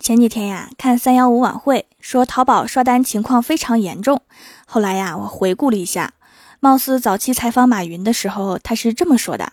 [0.00, 4.22] 前几天呀，看三幺五晚会，说淘宝刷单情况非常严重。
[4.64, 6.14] 后来呀，我回顾了一下，
[6.58, 9.52] 貌似早期采访马云的时候，他是这么说的：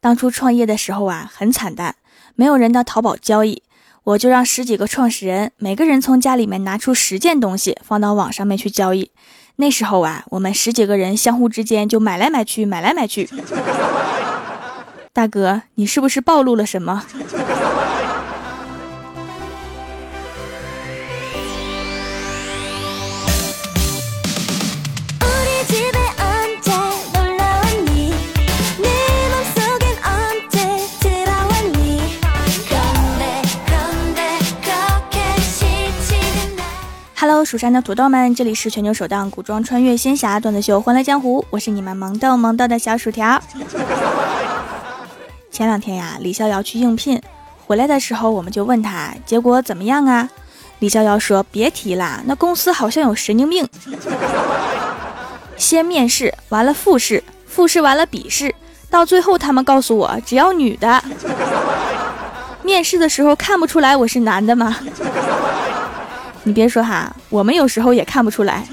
[0.00, 1.94] 当初创业的时候啊，很惨淡，
[2.34, 3.62] 没有人到淘宝交易，
[4.04, 9.10] 我就让十几个创始人，每个人从家里面拿出十件东西，放到网上面去交易。
[9.56, 13.28] 那时候啊，我们十几个人相互之间就买来买去，买来买去。
[15.12, 17.04] 大哥，你是不是暴露了什么
[37.42, 43.42] ？Hello，蜀山的土豆们，这里是全球首档古装穿越仙侠段子秀《欢乐江湖》，我是你们萌豆萌豆的小薯条。
[45.50, 47.20] 前两天呀，李逍遥去应聘，
[47.66, 50.30] 回来的时候我们就问他结果怎么样啊？
[50.78, 53.68] 李逍遥说：“别提了，那公司好像有神经病。
[55.58, 58.54] 先面试完了复试，复试完了笔试，
[58.88, 61.02] 到最后他们告诉我只要女的。
[62.62, 64.76] 面试的时候看不出来我是男的吗？”
[66.44, 68.66] 你别说哈，我们有时候也看不出来。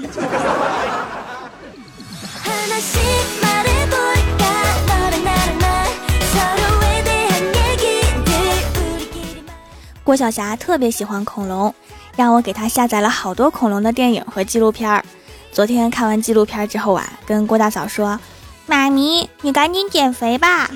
[10.02, 11.72] 郭晓霞特别喜欢恐龙，
[12.16, 15.04] 让我给她下载了好多恐龙的电影和纪录片儿。
[15.52, 18.18] 昨天看完纪录片之后啊，跟郭大嫂说
[18.66, 20.68] ：“妈咪，你赶紧减肥吧。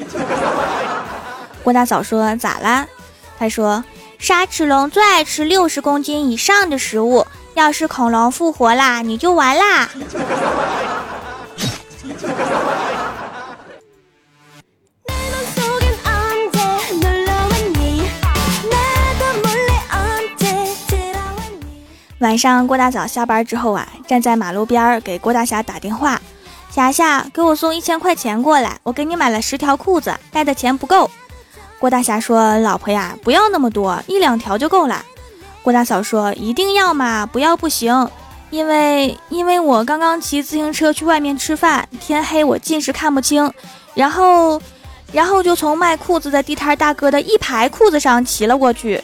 [1.65, 2.87] ”郭大嫂说：“咋啦？”
[3.37, 3.83] 她说。
[4.19, 9.91] 沙齿龙最爱吃六十公斤以上的食物，要是恐龙复活啦，你就完啦！
[22.21, 26.19] 晚上，郭大嫂下班之后啊，站在马路边给郭大侠打电话
[26.73, 31.11] ：“霞霞，给我送一千块钱过来，我给你买了十条裤子，带的钱不够。”
[31.85, 35.05] 郭大侠说：“老婆呀，不要那么多，一两条就够了。”
[35.63, 38.09] 郭大嫂说：“一定要嘛，不要不行，
[38.49, 43.53] 因为因为我刚刚骑自行车去外面吃饭，天黑我近视看不清，
[43.93, 44.59] 然后，
[45.13, 48.99] 然后就从卖裤子的地摊大哥的一排裤子上骑了过去。”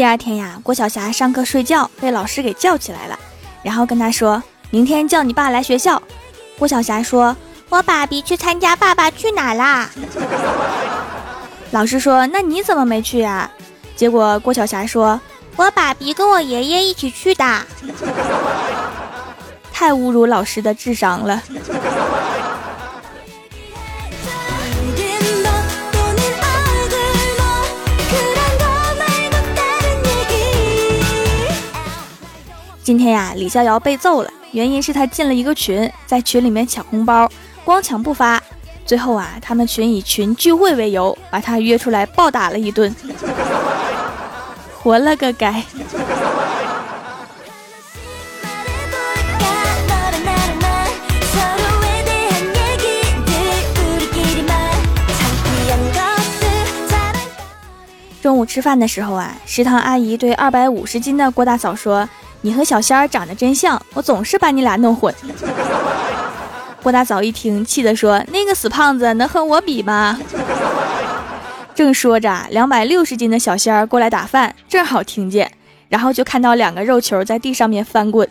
[0.00, 3.18] 第二天呀，郭晓霞上课睡觉被老师给叫起来了，
[3.62, 6.02] 然后跟他说：“明天叫你爸来学校。”
[6.58, 7.36] 郭晓霞说
[7.68, 9.90] ：“我爸比去参加《爸爸去哪儿》啦。
[11.72, 13.50] ”老师说：“那你怎么没去呀？”
[13.94, 15.20] 结果郭晓霞说
[15.56, 17.44] ：“我爸比跟我爷爷一起去的。”
[19.70, 21.42] 太侮辱老师的智商了。
[32.82, 37.30] 今天呀，李逍遥被揍了，原因是他进了一个群，在群里面抢红包，
[37.62, 38.42] 光抢不发。
[38.86, 42.92] 最后啊，他们群以群聚会为由，把他约出来暴打了一顿，
[44.82, 45.62] 活了个该。
[58.22, 62.08] 中午吃饭的时候啊，食堂阿姨对二百五十斤的郭大嫂说。
[62.42, 65.14] 你和小仙儿长得真像，我总是把你俩弄混。
[66.82, 70.18] 郭大嫂一听，气得说：“那个死胖子能和我比吗？”
[71.74, 75.50] 正说着，两百六十斤的小仙儿过来打饭，正好听见，
[75.88, 78.26] 然后就看到两个肉球在地上面翻滚。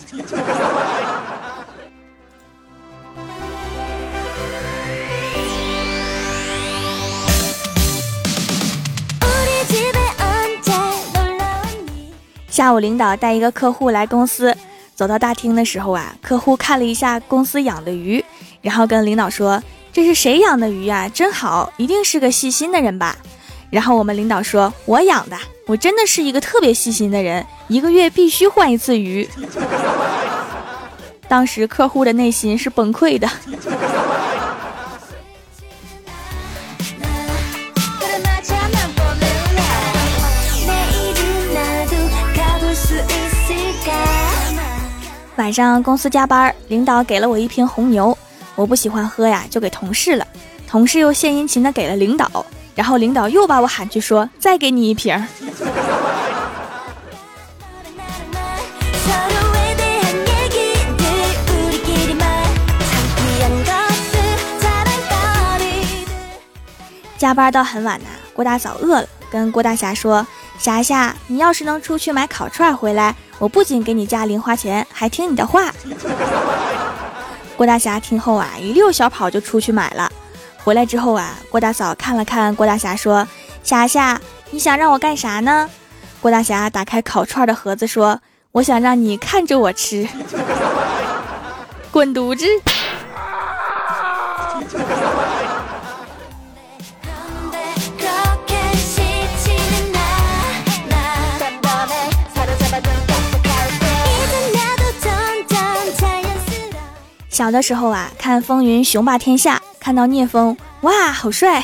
[12.60, 14.54] 下午，领导带一个客户来公司，
[14.94, 18.22] 走到大厅的时候啊，客户看了一下公司养的鱼，
[18.62, 19.64] 然后跟领导说
[19.94, 21.08] ：“这是谁养的鱼呀？
[21.08, 23.16] 真好，一定是个细心的人吧。”
[23.72, 29.26] 然后我们领导说：“我养的，我真的是一个特别细心的人，一个月必须换一次鱼。”
[31.30, 33.30] 当时客户的内心是崩溃的。
[45.40, 48.18] 晚上公司加班，领导给了我一瓶红牛，
[48.56, 50.28] 我不喜欢喝呀，就给同事了。
[50.68, 52.46] 同事又献殷勤的给了领导，
[52.76, 55.16] 然后领导又把我喊去说：“再给你一瓶。
[67.18, 70.28] ”加班到很晚呐、郭大嫂饿了，跟郭大侠说
[70.60, 75.74] ：“侠侠，你要是能出去买烤串回来，我不仅给你加零花钱，还听你的话。
[77.58, 80.12] ”郭大侠听后啊，一溜小跑就出去买了。
[80.64, 83.28] 回来之后啊，郭大嫂看了看郭大侠，说
[83.64, 84.22] ：“霞霞，
[84.52, 85.70] 你想让我干啥呢？”
[86.22, 88.20] 郭大侠打开烤串的盒子，说
[88.52, 90.08] ：“我想让你看着我吃，
[91.92, 92.46] 滚犊子！”
[107.40, 111.62] 小的时候啊，看《风云雄霸天下》，看到聂风，哇，好帅；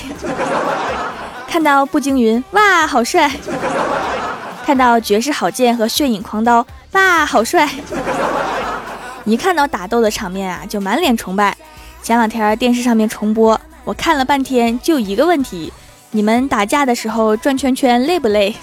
[1.49, 3.29] 看到步惊云，哇，好帅；
[4.65, 7.69] 看到绝世好剑和血影狂刀，哇，好帅。
[9.25, 11.53] 一看到打斗的场面啊，就满脸崇拜。
[12.01, 15.73] 前两天电视上面重播，我看了半天，就一个问题：
[16.11, 18.55] 你们打架的时候转圈圈累不累？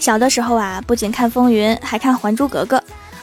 [0.00, 2.78] 小的时候啊，不仅看《风云》，还看《还珠格格》。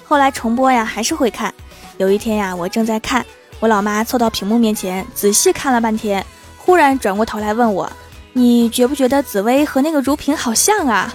[0.05, 1.53] 后来重播呀，还是会看。
[1.97, 3.25] 有一天呀，我正在看，
[3.59, 6.23] 我老妈凑到屏幕面前，仔细看了半天，
[6.55, 7.91] 忽然转过头来问我
[8.31, 11.11] ：“你觉不觉得紫薇和那个如萍好像啊？”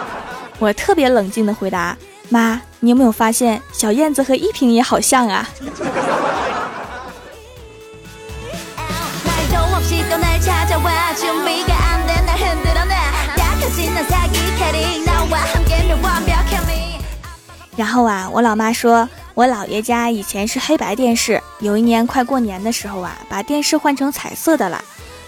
[0.60, 1.96] 我特别冷静的回答
[2.28, 5.48] ：“妈，你有没有发现小燕子和依萍也好像啊？”
[17.80, 24.84] 然后啊，我老妈说，我姥爷家以前是黑白电视，有一年快过年的时候啊，把电视换成彩色的了。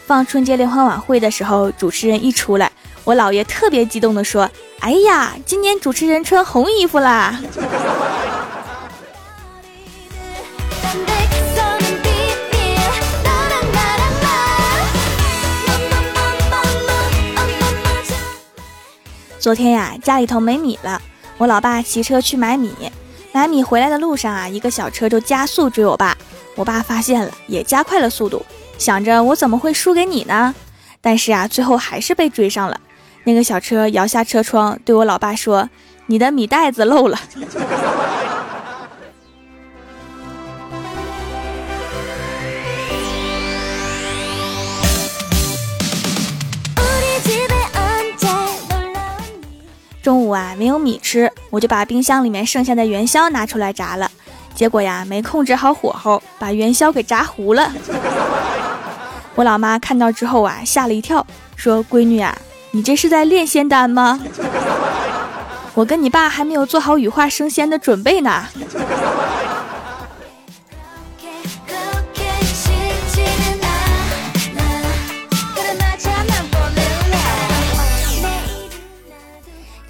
[0.06, 2.70] 放春节联欢晚会的时候，主持人一出来，
[3.04, 4.50] 我姥爷特别激动地说
[4.81, 7.40] ：“哎呀，今年主持人穿红衣服啦！”
[19.40, 21.00] 昨天呀，家里头没米了。
[21.42, 22.70] 我老爸骑车去买米，
[23.32, 26.16] 买米回来的路上啊，一个小车就加速追我爸。
[26.54, 28.46] 我爸发现了，也加快了速度，
[28.78, 30.54] 想着我怎么会输给你呢？
[31.00, 32.80] 但是啊，最后还是被追上了。
[33.24, 35.68] 那个小车摇下车窗，对我老爸说
[36.06, 37.18] ：“你的米袋子漏了。”
[50.56, 54.10] 没有米吃，我就把冰箱里面剩下的元宵拿出来炸了。
[54.54, 57.72] 结果呀，没控制好火候，把元宵给炸糊了。
[59.34, 61.26] 我老妈看到之后啊，吓了一跳，
[61.56, 62.37] 说：“闺女啊，
[62.72, 64.20] 你这是在炼仙丹吗？
[65.75, 68.44] 我跟你爸还没有做好羽化升仙的准备呢。”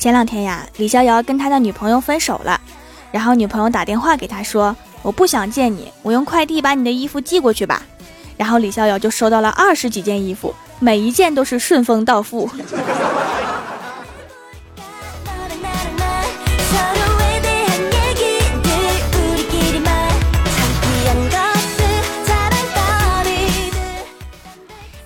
[0.03, 2.61] 前两天呀，李逍遥跟他的女朋友分手了，
[3.13, 7.81] 然后女朋友打电话给他说：“我不想见你，我用快递把你的衣服寄过去吧。”
[8.37, 12.51] 然后李逍遥就收到了二十几件衣服，每一件都是顺丰到付。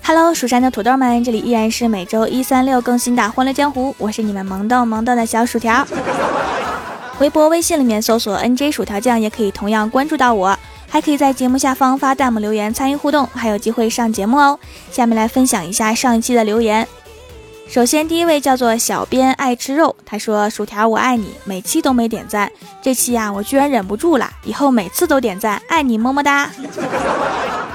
[0.08, 5.84] Hello，蜀山的土豆们，这里依然是每周一、三、六更新的《欢乐江湖》，我是你们萌逗萌逗的小薯条。
[7.18, 10.56] 微博、微信里面搜索 “nj 薯条酱”也可以同样关注到我，
[10.88, 14.56] 还可以在节目下方发弹幕留言参与互动，还有机会上节目哦。
[14.92, 16.86] 下面来分享一下上一期的留言。
[17.66, 22.48] 首先，第一位叫做小编爱吃肉，他说：“薯条我爱你，每期都没点赞，
[22.80, 26.48] 这期呀我居然忍不住了，以后每次都点赞，爱你么么哒。”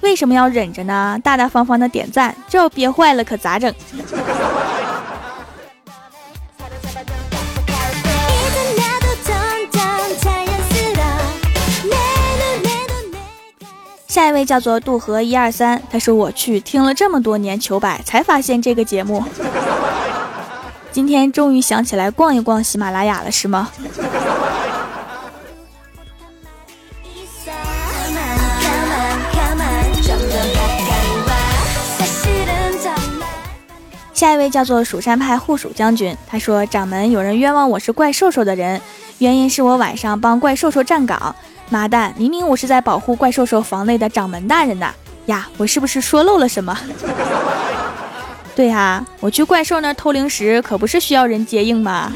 [0.00, 1.18] 为什么要忍着呢？
[1.22, 3.72] 大大方方的点赞，这要憋坏了可咋整？
[14.08, 19.24] 下一位叫做渡河一二三，他说我去听了这么多年糗百，才发现这个节目，
[20.90, 23.70] 今天终于想起来逛一逛喜马拉雅了，是吗？
[34.20, 38.78] 下一位叫做蜀山派护蜀将军，他说：“掌门，有人冤枉我是怪兽兽的人，
[39.16, 41.34] 原因是我晚上帮怪兽兽站岗。
[41.70, 44.92] 妈蛋，明明我是在保护怪兽兽房内的掌门大人呐！
[45.24, 46.78] 呀，我是不是说漏了什么？”
[48.54, 52.12] 对呀，我去怪兽那偷零食，可不是需要人接应吗？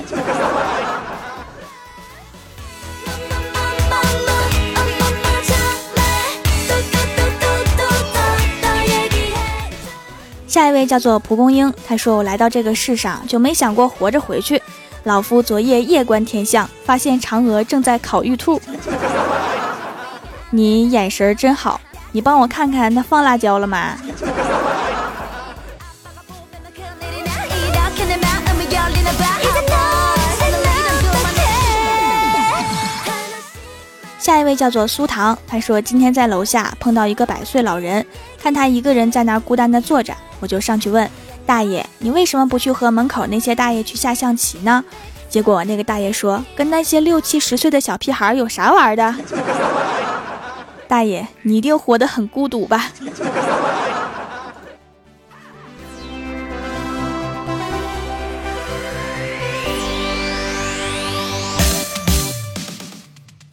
[10.55, 14.63] 下一位叫做蒲公英，他说：“我来到这个世上就没想过活着回去。
[15.03, 18.63] 老夫昨夜夜观天象，发现嫦娥正在烤玉兔。
[20.51, 21.81] 你眼神真好，
[22.13, 23.99] 你帮我看看他放辣椒了吗？”
[34.21, 38.07] 下一位叫做苏糖，他说今天在楼下碰到一个百岁老人，
[38.45, 41.11] 看他一个人在那孤单的坐着，我就上去问
[41.47, 44.85] 大爷，你为什么不去和门口那些大爷去下象棋呢？
[45.31, 49.15] 结果那个大爷说，跟那些六七十岁的小屁孩有啥玩的？
[50.87, 52.91] 大爷，你一定活得很孤独吧？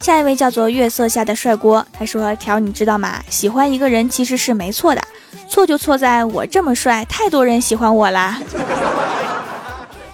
[0.02, 3.22] 下一位叫做月色下的帅锅，他说：“条，你知道吗？
[3.30, 5.00] 喜欢一个人其实是没错的，
[5.48, 8.40] 错就错在我这么帅，太多人喜欢我啦。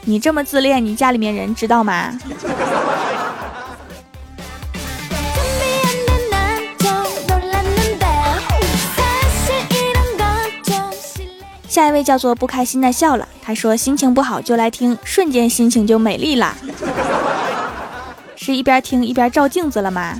[0.03, 2.13] 你这么自恋，你家里面人知道吗？”
[11.67, 16.55] 下一位叫做不开心的笑了，他说：“心情不好就来听，瞬间心情就美丽了。”
[18.49, 20.19] 是一边听一边照镜子了吗？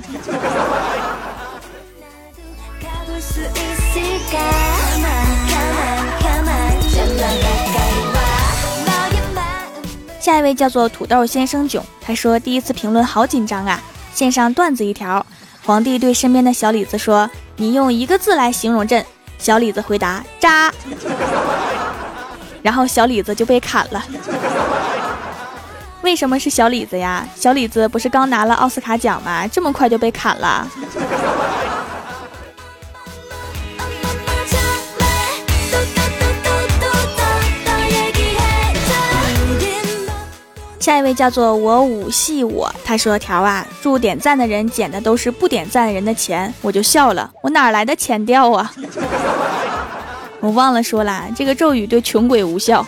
[10.19, 13.81] 下一位叫做土豆先生囧，他说第一次评论好紧张啊！
[14.13, 15.25] 线上段子一条，
[15.65, 19.03] 皇帝对身边的小李子说：“你用一个字来形容朕。”
[19.39, 20.71] 小李子回答：“渣。
[22.61, 24.05] ”然后小李子就被砍了。
[26.01, 27.27] 为什么是小李子呀？
[27.35, 29.47] 小李子不是刚拿了奥斯卡奖吗？
[29.47, 30.67] 这么快就被砍了。
[40.79, 48.71] 下一位叫做我五系我，他说条啊，祝点赞的人捡的都是不点赞人的钱，我就笑了，我哪来的钱掉啊？
[50.39, 52.83] 我忘了说了，这个咒语对穷鬼无效。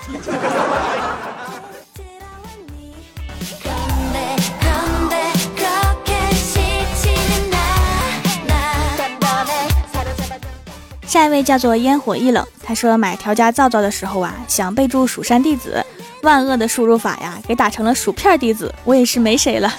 [11.21, 15.85] 下一位叫做烟火易冷，他说买调家皂皂的时候啊，想备注蜀山弟子，
[16.23, 19.71] 万恶的输入法呀，给打成了薯片弟子，我也是没谁了。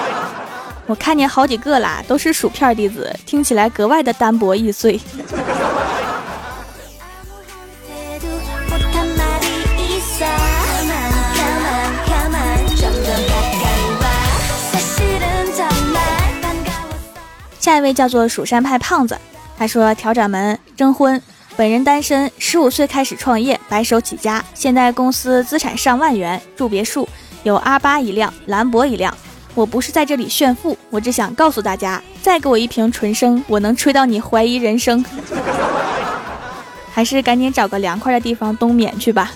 [0.84, 5.00] 我看见好几个啦，都是薯片弟子，听起来格外的单薄易碎。
[17.58, 19.16] 下一位叫做蜀山派胖子。
[19.60, 21.20] 他说：“调掌门征婚，
[21.54, 27.06] 本人单身，十五岁开始创业，白手起家，现在公司资产上万元，住别墅，
[27.42, 29.14] 有阿八一辆，兰博一辆。
[29.54, 35.04] 我不是在这里炫富，我只想告诉大家，再给我一瓶纯生，我能吹到你怀疑人生。
[36.90, 39.30] 还是赶紧找个凉快的地方冬眠去吧。”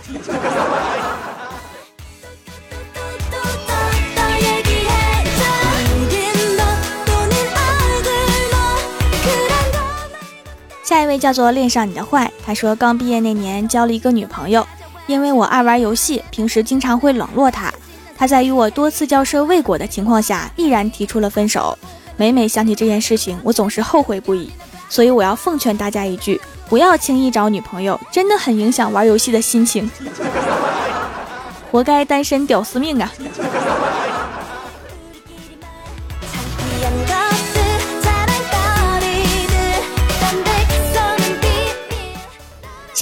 [10.94, 14.64] 下一位叫做恋上你的坏，他说刚毕业那年交了一个女朋友，
[15.08, 17.68] 因为我爱玩游戏，平时经常会冷落她。
[18.16, 21.76] 她在与我多次交涉未果的情况下，毅然提出了分手。
[22.16, 24.52] 每每想起这件事情，我总是后悔不已。
[24.88, 29.90] 所以我要奉劝大家一句：不要轻易找女朋友，真的很影响玩游戏的心情。
[31.72, 33.12] 活该单身屌丝命啊！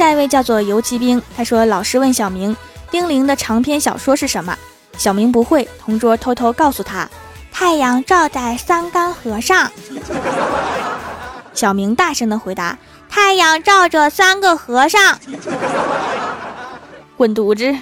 [0.02, 2.56] 下一位叫做游骑兵，他说：“老师问小明，
[2.90, 4.58] 丁玲的长篇小说是什么？”
[4.98, 7.08] 小明不会，同桌偷偷告诉他
[7.54, 9.70] ：“太阳照在三干河上。
[11.54, 12.76] ”小明大声的回答
[13.08, 15.16] ：“太阳照着三个和尚。
[17.16, 17.72] ”滚犊子！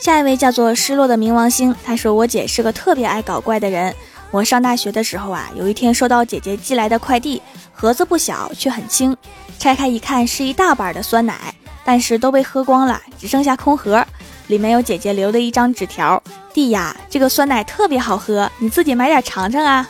[0.00, 3.94] 下一位叫做失落的冥王星，他说我姐是个特别爱搞怪的人。
[4.30, 9.14] 我上大学的时候啊，有一天收到姐姐寄来的快递，盒子不小却很轻，
[9.58, 11.54] 拆开一看是一大板的酸奶，
[11.84, 14.02] 但是都被喝光了，只剩下空盒。
[14.46, 16.20] 里面有姐姐留的一张纸条
[16.54, 19.86] ：“弟呀，这个酸奶特别好喝，你自己买点尝尝啊。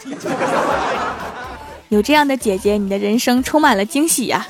[1.88, 4.44] ”有这样的姐姐，你的人生充满了惊喜呀。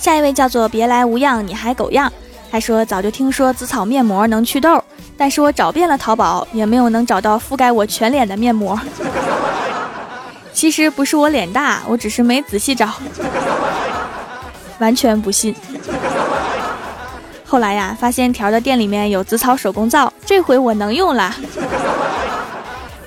[0.00, 2.10] 下一位叫做别来无恙，你还狗样。
[2.50, 4.82] 他说早就听说紫草面膜能祛痘，
[5.14, 8.80] 但是我找遍了淘宝，也没有能找到覆盖我全脸的面膜。
[10.54, 12.88] 其实不是我脸大，我只是没仔细找，
[14.80, 15.54] 完全不信。
[17.46, 21.34] 后来呀，发现条的店里面有紫草手工皂，这回我能用了，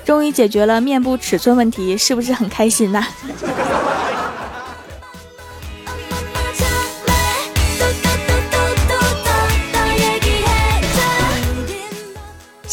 [0.05, 3.03] 终于解决了面部尺寸问题，是不是很开心呐？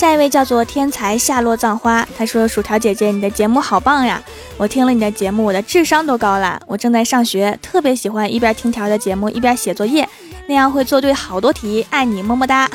[0.00, 4.18] 下一位叫做天才夏落葬花，他说：“薯条姐姐，你的节目好棒呀！
[4.56, 6.58] 我听了你的节目，我的智商都高了。
[6.66, 10.08] 我正在上学，特别喜欢一边听条的节目一边写作业，
[10.46, 11.86] 那样会做对好多题。
[11.90, 12.66] 爱你么么哒！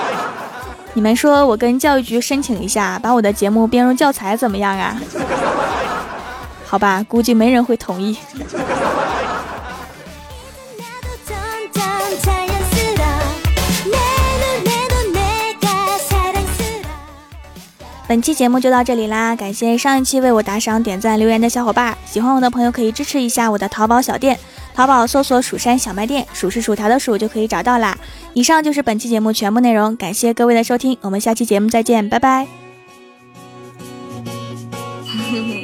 [0.92, 5.00] 你们说我跟教育局申请一下，把我的节目编入教材怎么样啊？
[6.66, 8.18] 好吧，估计没人会同意。”
[18.06, 21.96] 本期节目就到这里啦，感谢上一期为我打赏、点赞、留言的小伙伴。
[22.04, 24.38] 喜欢我的朋友可以支持一下我的淘宝小店，
[24.74, 27.96] 淘宝搜索“蜀山小卖店”，数是薯条的数就可以找到啦。
[28.34, 32.46] 以上就是本期节目全部内容，感谢各位的收听，我们下期节目再见，拜拜。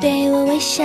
[0.00, 0.82] 对我微笑，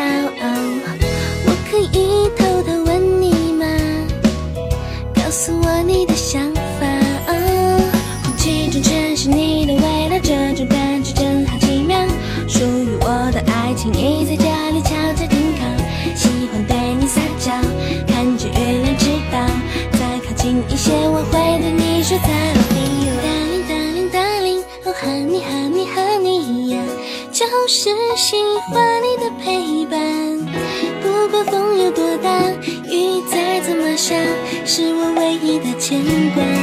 [35.88, 36.55] 牵挂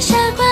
[0.00, 0.47] 傻瓜